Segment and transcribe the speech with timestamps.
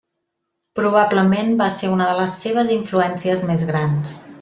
[0.79, 4.21] Probablement va ser una de les seves influències més grans.